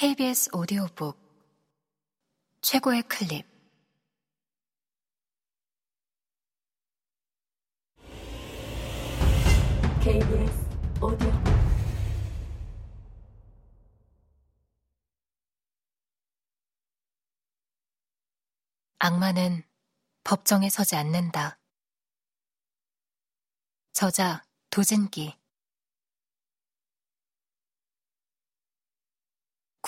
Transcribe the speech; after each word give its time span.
KBS 0.00 0.48
오디오북 0.54 1.14
최고의 2.62 3.02
클립. 3.02 3.46
KBS 10.02 10.68
오디오북. 11.02 11.44
악마는 19.00 19.64
법정에 20.24 20.70
서지 20.70 20.96
않는다. 20.96 21.58
저자 23.92 24.42
도진기 24.70 25.39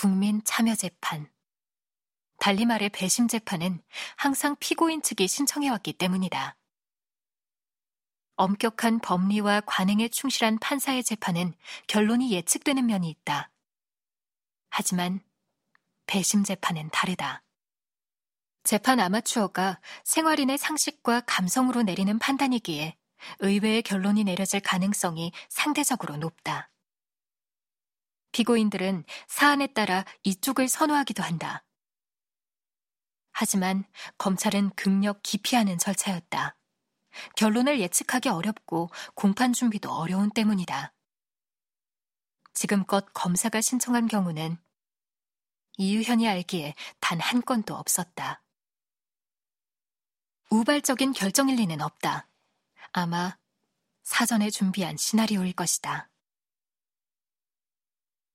국민 0.03 0.43
참여 0.43 0.75
재판 0.75 1.31
달리 2.41 2.67
말해 2.67 2.89
배심 2.89 3.29
재판은 3.29 3.81
항상 4.17 4.57
피고인 4.59 5.01
측이 5.01 5.29
신청해왔기 5.29 5.93
때문이다. 5.93 6.57
엄격한 8.35 8.99
법리와 8.99 9.61
관행에 9.61 10.09
충실한 10.09 10.59
판사의 10.59 11.05
재판은 11.05 11.55
결론이 11.87 12.33
예측되는 12.33 12.85
면이 12.85 13.09
있다. 13.11 13.53
하지만 14.71 15.21
배심 16.07 16.43
재판은 16.43 16.91
다르다. 16.91 17.45
재판 18.65 18.99
아마추어가 18.99 19.81
생활인의 20.03 20.59
상식과 20.59 21.21
감성으로 21.29 21.83
내리는 21.83 22.19
판단이기에 22.19 22.97
의외의 23.39 23.83
결론이 23.83 24.25
내려질 24.25 24.63
가능성이 24.63 25.31
상대적으로 25.49 26.17
높다. 26.17 26.72
피고인들은 28.33 29.05
사안에 29.29 29.69
따라 29.69 30.05
이쪽을 30.25 30.69
선호하기도 30.69 31.23
한다. 31.23 31.65
하지만 33.33 33.85
검찰은 34.19 34.71
극력 34.77 35.23
기피하는 35.23 35.79
절차였다. 35.79 36.57
결론을 37.37 37.81
예측하기 37.81 38.29
어렵고 38.29 38.91
공판 39.15 39.53
준비도 39.53 39.91
어려운 39.91 40.31
때문이다. 40.31 40.95
지금껏 42.55 43.07
검사가 43.15 43.61
신청한 43.61 44.09
경우는 44.09 44.59
이유현이 45.79 46.29
알기에 46.29 46.75
단 47.01 47.21
한 47.21 47.43
건도 47.43 47.75
없었다. 47.75 48.43
우발적인 50.51 51.13
결정일 51.13 51.57
리는 51.57 51.81
없다. 51.81 52.29
아마 52.93 53.39
사전에 54.03 54.51
준비한 54.51 54.99
시나리오일 54.99 55.55
것이다. 55.55 56.12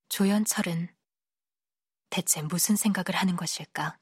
조연철은 0.10 0.90
대체 2.10 2.42
무슨 2.42 2.76
생각을 2.76 3.16
하는 3.20 3.36
것일까? 3.36 3.98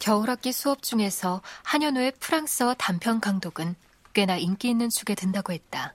겨울학기 0.00 0.52
수업 0.52 0.82
중에서 0.82 1.40
한현우의 1.62 2.12
프랑스어 2.20 2.74
단편 2.74 3.20
강독은 3.20 3.74
꽤나 4.12 4.36
인기 4.36 4.68
있는 4.68 4.90
축에 4.90 5.14
든다고 5.14 5.54
했다. 5.54 5.94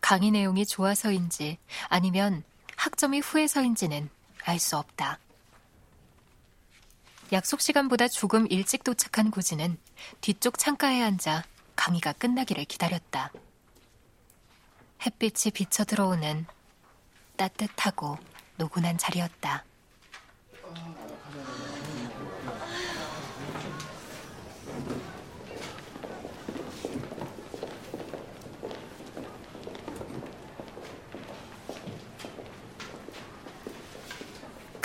강의 0.00 0.32
내용이 0.32 0.66
좋아서인지 0.66 1.58
아니면 1.88 2.42
학점이 2.76 3.20
후해서인지는 3.20 4.10
알 4.44 4.58
수 4.58 4.76
없다. 4.76 5.20
약속 7.32 7.62
시간보다 7.62 8.08
조금 8.08 8.46
일찍 8.50 8.84
도착한 8.84 9.30
고진은 9.30 9.78
뒤쪽 10.20 10.58
창가에 10.58 11.02
앉아 11.02 11.44
강의가 11.74 12.12
끝나기를 12.12 12.66
기다렸다. 12.66 13.32
햇빛이 15.06 15.52
비쳐 15.54 15.84
들어오는 15.84 16.44
따뜻하고 17.36 18.18
노곤한 18.58 18.98
자리였다. 18.98 19.64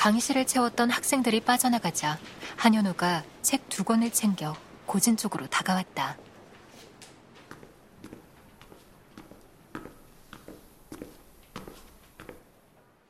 강의실을 0.07 0.47
채웠던 0.47 0.89
학생들이 0.89 1.41
빠져나가자 1.41 2.17
한현우가 2.55 3.25
책 3.41 3.67
두 3.67 3.83
권을 3.83 4.11
챙겨 4.11 4.55
고진 4.85 5.17
쪽으로 5.17 5.47
다가왔다. 5.47 6.17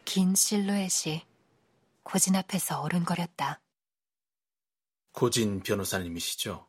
긴 0.06 0.34
실루엣이 0.34 1.24
고진 2.04 2.36
앞에서 2.36 2.82
어른거렸다. 2.82 3.62
고진 5.12 5.62
변호사님이시죠? 5.62 6.68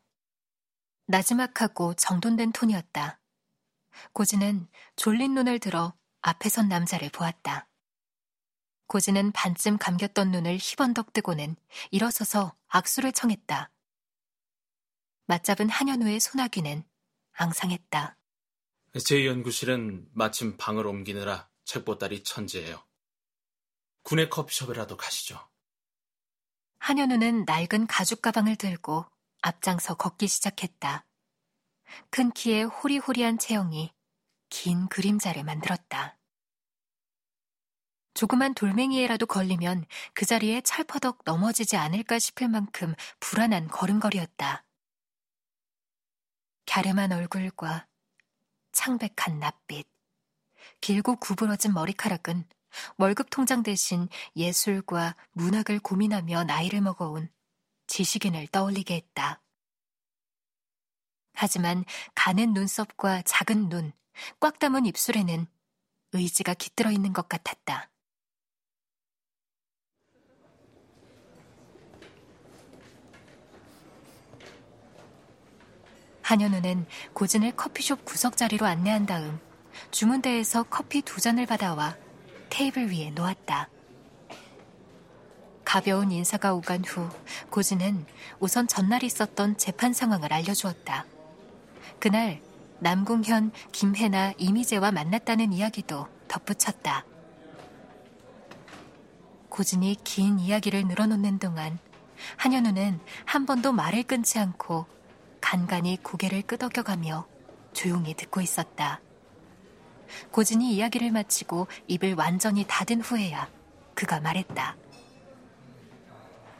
나지막하고 1.07 1.95
정돈된 1.95 2.51
톤이었다. 2.51 3.19
고진은 4.13 4.67
졸린 4.95 5.33
눈을 5.33 5.57
들어 5.59 5.95
앞에 6.21 6.49
선 6.49 6.67
남자를 6.69 7.09
보았다. 7.09 7.68
고진은 8.89 9.33
반쯤 9.33 9.77
감겼던 9.77 10.31
눈을 10.31 10.57
희번덕 10.59 11.13
뜨고는 11.13 11.55
일어서서 11.91 12.55
악수를 12.69 13.11
청했다. 13.11 13.71
맞잡은 15.27 15.69
한현우의 15.69 16.19
소나귀는 16.19 16.83
앙상했다. 17.33 18.17
제 19.05 19.27
연구실은 19.27 20.09
마침 20.13 20.57
방을 20.57 20.87
옮기느라 20.87 21.47
책보따리 21.65 22.23
천재예요. 22.23 22.83
군내 24.01 24.27
커피숍이라도 24.27 24.97
가시죠. 24.97 25.39
한현우는 26.79 27.45
낡은 27.45 27.85
가죽 27.85 28.23
가방을 28.23 28.55
들고 28.55 29.05
앞장서 29.43 29.97
걷기 29.97 30.27
시작했다. 30.27 31.05
큰 32.09 32.31
키에 32.31 32.63
호리호리한 32.63 33.37
체형이 33.37 33.93
긴 34.49 34.87
그림자를 34.89 35.43
만들었다. 35.43 36.18
조그만 38.19 38.53
돌멩이에라도 38.53 39.27
걸리면 39.27 39.85
그 40.13 40.25
자리에 40.25 40.59
찰퍼덕 40.59 41.19
넘어지지 41.23 41.77
않을까 41.77 42.19
싶을 42.19 42.49
만큼 42.49 42.93
불안한 43.21 43.69
걸음걸이였다. 43.69 44.65
갸름한 46.65 47.13
얼굴과 47.13 47.87
창백한 48.73 49.39
낯빛, 49.39 49.87
길고 50.81 51.15
구부러진 51.15 51.73
머리카락은 51.73 52.43
월급 52.97 53.29
통장 53.29 53.63
대신 53.63 54.09
예술과 54.35 55.15
문학을 55.31 55.79
고민하며 55.79 56.43
나이를 56.43 56.81
먹어온 56.81 57.29
지식인을 57.87 58.47
떠올리게 58.47 58.95
했다. 58.95 59.41
하지만 61.35 61.85
가는 62.15 62.51
눈썹과 62.51 63.21
작은 63.21 63.69
눈, 63.69 63.93
꽉 64.41 64.59
담은 64.59 64.85
입술에는 64.87 65.47
의지가 66.11 66.55
깃들어 66.55 66.91
있는 66.91 67.13
것 67.13 67.29
같았다. 67.29 67.88
한현우는 76.29 76.85
고진을 77.13 77.55
커피숍 77.55 78.05
구석 78.05 78.37
자리로 78.37 78.67
안내한 78.67 79.07
다음 79.07 79.39
주문대에서 79.89 80.61
커피 80.61 81.01
두 81.01 81.19
잔을 81.19 81.47
받아와 81.47 81.95
테이블 82.51 82.91
위에 82.91 83.09
놓았다. 83.09 83.67
가벼운 85.65 86.11
인사가 86.11 86.53
오간 86.53 86.85
후 86.85 87.09
고진은 87.49 88.05
우선 88.39 88.67
전날 88.67 89.03
있었던 89.03 89.57
재판 89.57 89.91
상황을 89.91 90.31
알려주었다. 90.31 91.07
그날 91.97 92.43
남궁현, 92.77 93.51
김혜나, 93.71 94.33
이미재와 94.37 94.91
만났다는 94.91 95.51
이야기도 95.51 96.07
덧붙였다. 96.27 97.05
고진이 99.49 99.97
긴 100.03 100.37
이야기를 100.37 100.85
늘어놓는 100.89 101.39
동안 101.39 101.79
한현우는 102.37 102.99
한 103.25 103.47
번도 103.47 103.71
말을 103.71 104.03
끊지 104.03 104.37
않고 104.37 104.98
간간히 105.53 105.97
고개를 106.03 106.43
끄덕여가며 106.43 107.25
조용히 107.73 108.13
듣고 108.13 108.39
있었다. 108.39 109.01
고진이 110.29 110.75
이야기를 110.75 111.09
마치고 111.09 111.65
입을 111.87 112.13
완전히 112.13 112.65
닫은 112.67 113.01
후에야 113.01 113.49
그가 113.95 114.19
말했다. 114.19 114.77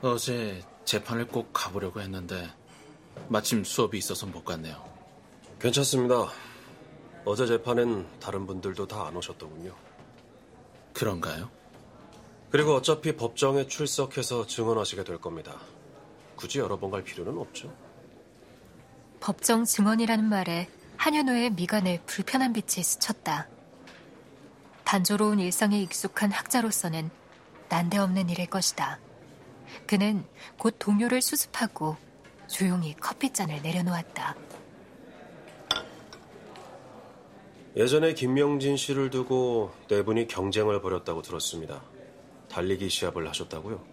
어제 0.02 0.64
재판을 0.86 1.28
꼭 1.28 1.52
가보려고 1.54 2.02
했는데 2.02 2.50
마침 3.28 3.64
수업이 3.64 3.96
있어서 4.00 4.26
못 4.26 4.44
갔네요. 4.44 4.84
괜찮습니다. 5.62 6.28
어제 7.26 7.46
재판엔 7.46 8.08
다른 8.20 8.48
분들도 8.48 8.88
다 8.88 9.06
안 9.06 9.16
오셨더군요. 9.16 9.76
그런가요? 10.96 11.52
그리고 12.50 12.74
어차피 12.74 13.16
법정에 13.16 13.68
출석해서 13.68 14.48
증언하시게 14.48 15.04
될 15.04 15.22
겁니다. 15.22 15.58
굳이 16.36 16.58
여러 16.58 16.80
번 16.80 16.90
갈 16.90 17.04
필요는 17.04 17.38
없죠. 17.38 17.72
법정 19.20 19.66
증언이라는 19.66 20.24
말에 20.24 20.70
한현우의 20.98 21.52
미간에 21.52 22.02
불편한 22.06 22.54
빛이 22.54 22.84
스쳤다. 22.84 23.48
단조로운 24.84 25.40
일상에 25.40 25.80
익숙한 25.82 26.32
학자로서는 26.32 27.10
난데없는 27.70 28.30
일일 28.30 28.48
것이다. 28.48 29.00
그는 29.86 30.26
곧 30.58 30.76
동료를 30.80 31.22
수습하고 31.22 31.96
조용히 32.48 32.96
커피잔을 32.96 33.62
내려놓았다. 33.62 34.36
예전에 37.76 38.14
김명진 38.14 38.78
씨를 38.78 39.10
두고 39.10 39.72
네 39.88 40.04
분이 40.04 40.28
경쟁을 40.28 40.82
벌였다고 40.82 41.22
들었습니다. 41.22 41.84
달리기 42.50 42.90
시합을 42.90 43.28
하셨다고요? 43.30 43.86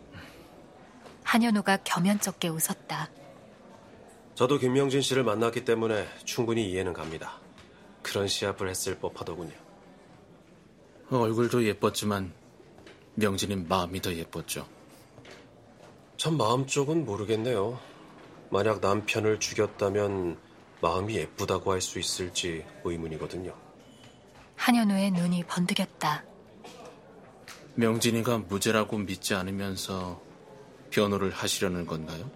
한현우가 1.24 1.78
겸연쩍게 1.84 2.48
웃었다. 2.48 3.10
저도 4.36 4.58
김명진 4.58 5.00
씨를 5.00 5.24
만났기 5.24 5.64
때문에 5.64 6.06
충분히 6.26 6.70
이해는 6.70 6.92
갑니다. 6.92 7.40
그런 8.02 8.28
시합을 8.28 8.68
했을 8.68 8.98
법하더군요. 8.98 9.54
얼굴도 11.10 11.64
예뻤지만 11.64 12.34
명진인 13.14 13.66
마음이 13.66 14.02
더 14.02 14.12
예뻤죠. 14.12 14.68
전 16.18 16.36
마음 16.36 16.66
쪽은 16.66 17.06
모르겠네요. 17.06 17.80
만약 18.50 18.80
남편을 18.82 19.40
죽였다면 19.40 20.36
마음이 20.82 21.16
예쁘다고 21.16 21.72
할 21.72 21.80
수 21.80 21.98
있을지 21.98 22.62
의문이거든요. 22.84 23.54
한현우의 24.56 25.12
눈이 25.12 25.44
번득였다. 25.44 26.24
명진이가 27.74 28.38
무죄라고 28.48 28.98
믿지 28.98 29.32
않으면서 29.34 30.20
변호를 30.90 31.30
하시려는 31.30 31.86
건가요? 31.86 32.30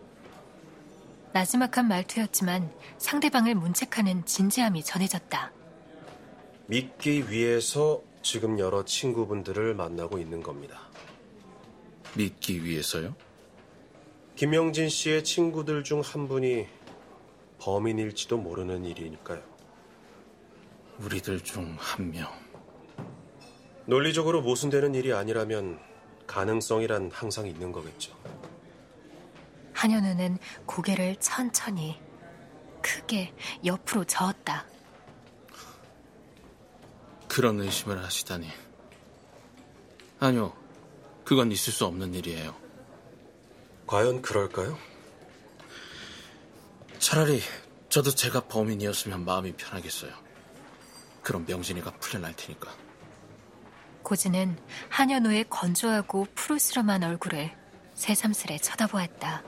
나지막한 1.32 1.87
말투였지만 1.88 2.73
상대방을 2.99 3.55
문책하는 3.55 4.27
진지함이 4.27 4.82
전해졌다. 4.85 5.53
믿기 6.67 7.31
위해서 7.31 8.03
지금 8.23 8.59
여러 8.59 8.85
친구분들을 8.85 9.75
만나고 9.75 10.19
있는 10.19 10.43
겁니다. 10.43 10.81
믿기 12.15 12.65
위해서요? 12.65 13.15
김영진 14.37 14.88
씨의 14.88 15.25
친구들 15.25 15.85
중 15.85 16.00
한 16.00 16.27
분이 16.29 16.67
범인일지도 17.61 18.38
모르는 18.38 18.85
일이니까요. 18.85 19.41
우리들 21.00 21.43
중 21.44 21.77
한 21.79 22.11
명. 22.11 22.29
논리적으로 23.87 24.41
모순되는 24.43 24.94
일이 24.94 25.12
아니라면 25.12 25.79
가능성이란 26.27 27.11
항상 27.12 27.47
있는 27.47 27.73
거겠죠. 27.73 28.12
한현우는 29.81 30.37
고개를 30.67 31.17
천천히 31.21 31.99
크게 32.82 33.35
옆으로 33.65 34.05
저었다. 34.05 34.67
그런 37.27 37.59
의심을 37.61 38.05
하시다니. 38.05 38.47
아니요. 40.19 40.55
그건 41.25 41.50
있을 41.50 41.73
수 41.73 41.87
없는 41.87 42.12
일이에요. 42.12 42.55
과연 43.87 44.21
그럴까요? 44.21 44.77
차라리 46.99 47.41
저도 47.88 48.11
제가 48.11 48.49
범인이었으면 48.49 49.25
마음이 49.25 49.53
편하겠어요. 49.53 50.12
그럼 51.23 51.47
명진이가 51.49 51.93
풀려날 51.93 52.37
테니까. 52.37 52.71
고진은 54.03 54.59
한현우의 54.91 55.47
건조하고 55.49 56.27
푸르스름한 56.35 57.03
얼굴을 57.03 57.56
새삼스레 57.94 58.59
쳐다보았다. 58.59 59.43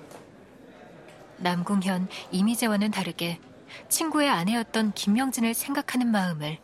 남궁현, 1.38 2.08
이미재와는 2.30 2.90
다르게 2.90 3.40
친구의 3.88 4.28
아내였던 4.28 4.92
김명진을 4.92 5.54
생각하는 5.54 6.08
마음을 6.10 6.58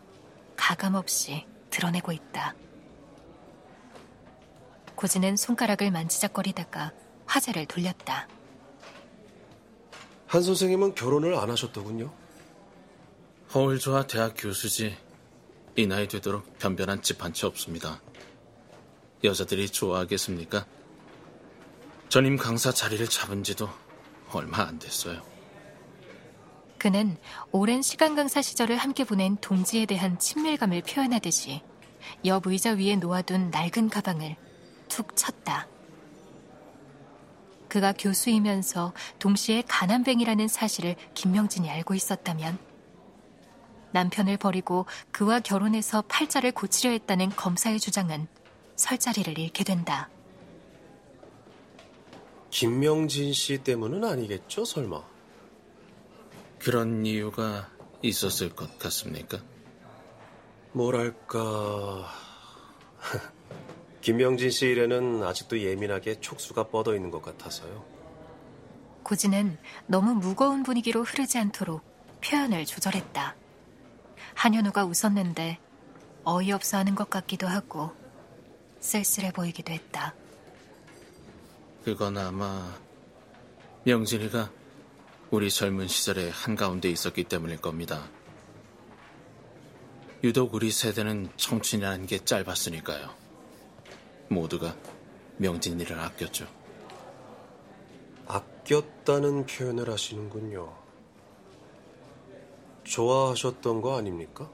가감없이 0.57 1.47
드러내고 1.71 2.13
있다. 2.13 2.55
고진은 4.95 5.37
손가락을 5.37 5.91
만지작거리다가 5.91 6.93
화제를 7.27 7.67
돌렸다. 7.67 8.29
한 10.27 10.43
선생님은 10.43 10.95
결혼을 10.95 11.35
안 11.37 11.51
하셨더군요. 11.51 12.13
허울조와 13.55 14.07
대학 14.07 14.35
교수지 14.37 14.97
이 15.77 15.87
나이 15.87 16.09
되도록 16.09 16.59
변변한 16.59 17.01
집 17.03 17.23
한 17.23 17.33
채 17.33 17.47
없습니다. 17.47 18.01
여자들이 19.25 19.71
좋아하겠습니까? 19.71 20.67
전임 22.09 22.37
강사 22.37 22.73
자리를 22.73 23.07
잡은 23.09 23.43
지도 23.43 23.69
얼마 24.33 24.63
안 24.63 24.79
됐어요. 24.79 25.23
그는 26.79 27.17
오랜 27.51 27.83
시간 27.83 28.15
강사 28.15 28.41
시절을 28.41 28.77
함께 28.77 29.05
보낸 29.05 29.37
동지에 29.41 29.87
대한 29.87 30.19
친밀감을 30.19 30.83
표현하듯이 30.83 31.63
옆 32.25 32.47
의자 32.47 32.73
위에 32.73 32.97
놓아둔 32.97 33.51
낡은 33.51 33.91
가방을 33.91 34.37
툭 34.89 35.17
쳤다. 35.17 35.67
그가 37.69 37.93
교수이면서 37.93 38.95
동시에 39.19 39.63
가난뱅이라는 39.69 40.49
사실을 40.49 40.97
김명진이 41.15 41.69
알고 41.69 41.95
있었다면 41.95 42.59
남편을 43.93 44.37
버리고 44.37 44.87
그와 45.11 45.41
결혼해서 45.41 46.03
팔자를 46.03 46.53
고치려 46.53 46.91
했다는 46.91 47.31
검사의 47.31 47.81
주장은 47.81 48.27
설 48.77 48.99
자리를 48.99 49.39
잃게 49.39 49.65
된다. 49.65 50.09
김명진 52.51 53.33
씨 53.33 53.59
때문은 53.59 54.05
아니겠죠, 54.05 54.65
설마? 54.65 55.03
그런 56.59 57.05
이유가 57.07 57.69
있었을 58.03 58.55
것 58.55 58.79
같습니까? 58.79 59.39
뭐랄까. 60.73 62.09
김명진 64.01 64.51
씨 64.51 64.67
일에는 64.67 65.23
아직도 65.23 65.61
예민하게 65.61 66.21
촉수가 66.21 66.69
뻗어 66.69 66.95
있는 66.95 67.11
것 67.11 67.23
같아서요. 67.23 67.85
고진은 69.03 69.59
너무 69.87 70.15
무거운 70.15 70.63
분위기로 70.63 71.03
흐르지 71.03 71.39
않도록 71.39 71.83
표현을 72.23 72.65
조절했다. 72.65 73.37
한현우가 74.35 74.85
웃었는데 74.85 75.59
어이없어 76.25 76.79
하는 76.79 76.95
것 76.95 77.11
같기도 77.11 77.47
하고 77.47 77.91
쓸쓸해 78.81 79.33
보이기도 79.33 79.73
했다. 79.73 80.15
그건 81.85 82.19
아마 82.19 82.77
명진이가 83.85 84.51
우리 85.31 85.51
젊은 85.51 85.89
시절에 85.89 86.31
한가운데 86.31 86.91
있었기 86.91 87.25
때문일 87.25 87.59
겁니다. 87.59 88.09
유독 90.25 90.55
우리 90.55 90.71
세대는 90.71 91.31
청춘이라는 91.37 92.07
게 92.07 92.19
짧았으니까요. 92.19 93.15
모두가 94.29 94.77
명진이를 95.37 95.99
아꼈죠. 95.99 96.47
아꼈다는 98.27 99.47
표현을 99.47 99.89
하시는군요. 99.89 100.77
좋아하셨던 102.85 103.81
거 103.81 103.97
아닙니까? 103.97 104.51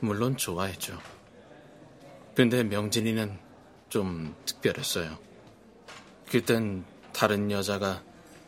물론 0.00 0.36
좋아했죠. 0.36 0.98
근데 2.34 2.62
명진이는 2.62 3.38
좀 3.88 4.34
특별했어요. 4.44 5.25
그땐 6.30 6.84
다른 7.12 7.50
여자가 7.50 8.02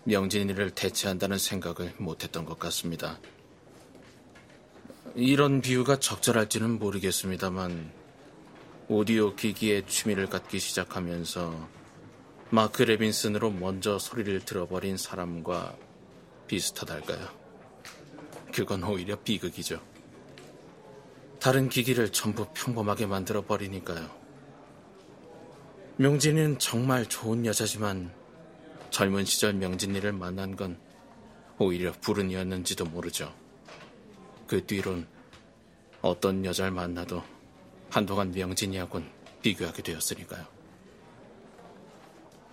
명진이를 0.04 0.70
대체한다는 0.70 1.38
생각을 1.38 1.94
못했던 1.99 2.44
것 2.44 2.58
같습니다. 2.58 3.18
이런 5.14 5.61
비유가 5.61 5.99
적절할지는 5.99 6.78
모르겠습니다만 6.78 7.92
오디오 8.88 9.35
기기에 9.35 9.85
취미를 9.87 10.28
갖기 10.28 10.58
시작하면서 10.58 11.68
마크 12.50 12.82
레빈슨으로 12.82 13.50
먼저 13.50 13.99
소리를 13.99 14.40
들어버린 14.44 14.97
사람과 14.97 15.76
비슷하달까요? 16.47 17.28
그건 18.52 18.82
오히려 18.85 19.20
비극이죠. 19.20 19.80
다른 21.38 21.68
기기를 21.68 22.11
전부 22.11 22.47
평범하게 22.54 23.06
만들어 23.06 23.44
버리니까요. 23.44 24.17
명진이는 26.00 26.60
정말 26.60 27.06
좋은 27.06 27.44
여자지만 27.44 28.14
젊은 28.90 29.24
시절 29.24 29.52
명진이를 29.54 30.12
만난 30.12 30.54
건 30.54 30.78
오히려 31.58 31.90
불운이었는지도 31.90 32.84
모르죠. 32.84 33.34
그 34.46 34.64
뒤론 34.64 35.08
어떤 36.00 36.44
여자를 36.44 36.70
만나도 36.70 37.24
한동안 37.90 38.30
명진이하고는 38.30 39.10
비교하게 39.42 39.82
되었으니까요. 39.82 40.46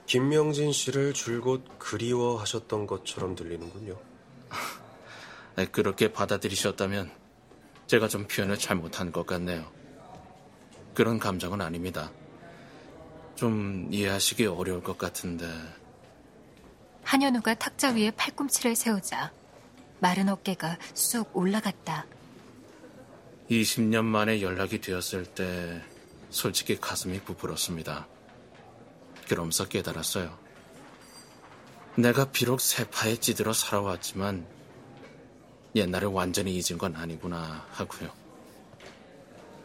김명진 0.08 0.72
씨를 0.72 1.14
줄곧 1.14 1.64
그리워하셨던 1.78 2.88
것처럼 2.88 3.36
들리는군요. 3.36 3.96
네, 5.56 5.68
그렇게 5.68 6.12
받아들이셨다면 6.12 7.12
제가 7.86 8.08
좀 8.08 8.26
표현을 8.26 8.58
잘못한 8.58 9.12
것 9.12 9.28
같네요. 9.28 9.72
그런 10.96 11.20
감정은 11.20 11.62
아닙니다. 11.62 12.12
좀 13.36 13.88
이해하시기 13.92 14.46
어려울 14.46 14.82
것 14.82 14.98
같은데. 14.98 15.48
한현우가 17.04 17.56
탁자 17.56 17.92
위에 17.92 18.12
팔꿈치를 18.12 18.76
세우자 18.76 19.32
마른 20.00 20.30
어깨가 20.30 20.78
쑥 20.94 21.36
올라갔다. 21.36 22.06
20년 23.50 24.04
만에 24.06 24.42
연락이 24.42 24.82
되었을 24.82 25.26
때 25.26 25.82
솔직히 26.30 26.78
가슴이 26.80 27.20
부풀었습니다. 27.22 28.08
그러면서 29.28 29.68
깨달았어요. 29.68 30.38
내가 31.98 32.26
비록 32.32 32.60
세파에 32.60 33.18
찌들어 33.18 33.54
살아왔지만 33.54 34.46
옛날을 35.76 36.08
완전히 36.08 36.56
잊은 36.56 36.78
건 36.78 36.96
아니구나 36.96 37.66
하고요. 37.72 38.12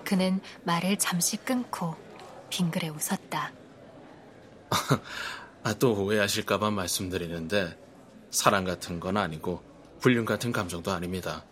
그는 0.05 0.41
말을 0.65 0.99
잠시 0.99 1.37
끊고 1.37 1.95
빙그레 2.50 2.89
웃었다. 2.89 3.53
아, 5.62 5.75
또 5.75 5.95
오해하실까봐 5.95 6.71
말씀드리는데 6.71 7.79
사랑 8.31 8.65
같은 8.65 9.00
건 9.00 9.17
아니고 9.17 9.62
불륜 10.00 10.25
같은 10.25 10.53
감정도 10.53 10.93
아닙니다. 10.93 11.45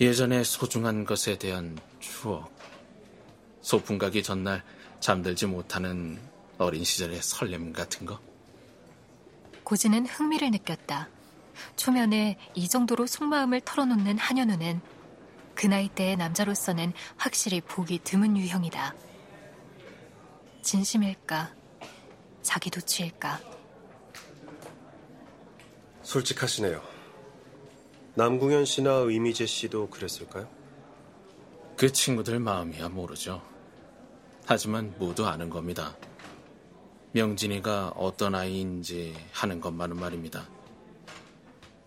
예전에 0.00 0.44
소중한 0.44 1.04
것에 1.04 1.36
대한 1.36 1.78
추억. 1.98 2.50
소풍 3.60 3.98
가기 3.98 4.22
전날 4.22 4.62
잠들지 5.00 5.46
못하는 5.46 6.18
어린 6.58 6.84
시절의 6.84 7.20
설렘 7.22 7.72
같은 7.72 8.06
거. 8.06 8.18
고진은 9.64 10.06
흥미를 10.06 10.50
느꼈다. 10.50 11.08
초면에 11.76 12.38
이 12.54 12.68
정도로 12.68 13.06
속마음을 13.06 13.60
털어놓는 13.62 14.18
한현우는 14.18 14.80
그 15.54 15.66
나이대의 15.66 16.16
남자로서는 16.16 16.92
확실히 17.16 17.60
보기 17.60 18.00
드문 18.02 18.36
유형이다. 18.36 18.94
진심일까? 20.62 21.59
자기 22.50 22.68
도 22.68 22.80
취일까? 22.80 23.40
솔직하시네요. 26.02 26.82
남궁현 28.16 28.64
씨나 28.64 28.90
의미재 28.90 29.46
씨도 29.46 29.88
그랬을까요? 29.88 30.48
그 31.76 31.92
친구들 31.92 32.40
마음이야 32.40 32.88
모르죠. 32.88 33.40
하지만 34.46 34.92
모두 34.98 35.28
아는 35.28 35.48
겁니다. 35.48 35.96
명진이가 37.12 37.90
어떤 37.90 38.34
아이인지 38.34 39.14
하는 39.30 39.60
것만은 39.60 39.96
말입니다. 39.96 40.48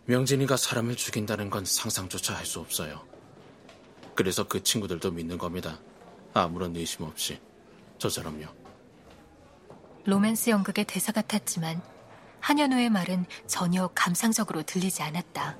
명진이가 0.05 0.55
사람을 0.55 0.96
죽인다는 0.96 1.50
건 1.50 1.65
상상조차 1.65 2.36
할 2.36 2.46
수 2.46 2.62
없어요. 2.62 3.05
그래서 4.15 4.48
그 4.48 4.63
친구들도 4.63 5.12
믿는 5.12 5.38
겁니다. 5.38 5.82
아무런 6.34 6.74
의심 6.77 7.03
없이. 7.03 7.38
저처럼요. 7.98 8.62
로맨스 10.05 10.50
연극의 10.50 10.86
대사 10.86 11.13
같았지만 11.13 11.81
한현우의 12.41 12.89
말은 12.89 13.25
전혀 13.48 13.88
감상적으로 13.95 14.63
들리지 14.63 15.01
않았다. 15.01 15.57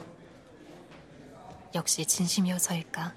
역시 1.76 2.06
진심이어서일까? 2.06 3.16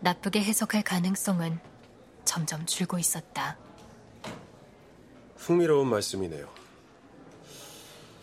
나쁘게 0.00 0.42
해석할 0.42 0.82
가능성은 0.82 1.58
점점 2.24 2.64
줄고 2.64 2.98
있었다. 2.98 3.58
흥미로운 5.36 5.88
말씀이네요. 5.88 6.48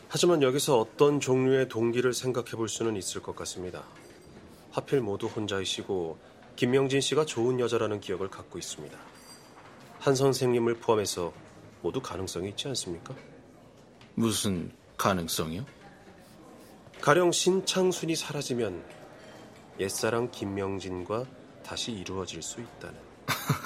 하지만 0.10 0.42
여기서 0.42 0.80
어떤 0.80 1.20
종류의 1.20 1.70
동기를 1.70 2.14
생각해 2.14 2.52
볼 2.52 2.68
수는 2.68 2.96
있을 2.96 3.22
것 3.22 3.36
같습니다. 3.36 3.84
하필 4.72 5.02
모두 5.02 5.28
혼자이시고 5.28 6.18
김명진 6.56 7.00
씨가 7.00 7.26
좋은 7.26 7.60
여자라는 7.60 8.00
기억을 8.00 8.28
갖고 8.30 8.58
있습니다. 8.58 9.11
한 10.02 10.16
선생님을 10.16 10.80
포함해서 10.80 11.32
모두 11.84 12.02
가능성이 12.02 12.50
있지 12.50 12.68
않습니까? 12.70 13.14
무슨 14.16 14.72
가능성이요? 14.98 15.64
가령 17.02 17.32
신창순이 17.32 18.16
사라지면 18.16 18.84
옛사랑 19.80 20.32
김명진과 20.32 21.26
다시 21.64 21.92
이루어질 21.92 22.42
수 22.42 22.62
있다는. 22.62 23.00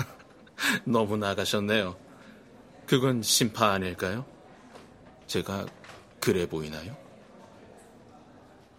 너무 0.83 1.15
나가셨네요. 1.15 1.95
그건 2.85 3.21
심파 3.21 3.71
아닐까요? 3.71 4.25
제가 5.27 5.65
그래 6.19 6.49
보이나요? 6.49 6.97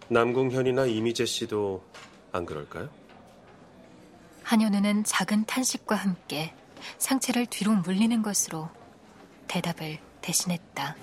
남궁현이나 0.09 0.85
이미재 0.85 1.25
씨도 1.25 1.83
안 2.31 2.45
그럴까요? 2.45 2.87
한현우는 4.43 5.05
작은 5.05 5.45
탄식과 5.45 5.95
함께 5.95 6.53
상체를 6.97 7.45
뒤로 7.47 7.73
물리는 7.73 8.21
것으로 8.21 8.69
대답을 9.47 9.99
대신했다. 10.21 10.95